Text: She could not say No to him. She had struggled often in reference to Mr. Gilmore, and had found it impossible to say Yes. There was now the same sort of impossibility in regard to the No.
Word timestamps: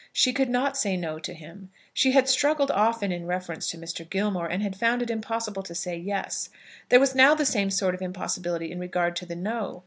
She 0.11 0.33
could 0.33 0.49
not 0.49 0.77
say 0.77 0.97
No 0.97 1.19
to 1.19 1.31
him. 1.31 1.69
She 1.93 2.11
had 2.13 2.27
struggled 2.27 2.71
often 2.71 3.11
in 3.11 3.27
reference 3.27 3.69
to 3.69 3.77
Mr. 3.77 4.03
Gilmore, 4.09 4.47
and 4.49 4.63
had 4.63 4.75
found 4.75 5.03
it 5.03 5.11
impossible 5.11 5.61
to 5.61 5.75
say 5.75 5.95
Yes. 5.95 6.49
There 6.89 6.99
was 6.99 7.13
now 7.13 7.35
the 7.35 7.45
same 7.45 7.69
sort 7.69 7.93
of 7.93 8.01
impossibility 8.01 8.71
in 8.71 8.79
regard 8.79 9.15
to 9.17 9.27
the 9.27 9.35
No. 9.35 9.79